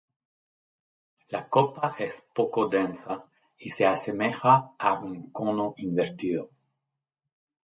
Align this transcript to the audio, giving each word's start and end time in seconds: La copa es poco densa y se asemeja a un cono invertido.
La 1.29 1.41
copa 1.55 1.91
es 1.99 2.25
poco 2.33 2.65
densa 2.67 3.23
y 3.59 3.69
se 3.69 3.85
asemeja 3.85 4.73
a 4.79 4.93
un 4.97 5.29
cono 5.29 5.75
invertido. 5.77 6.49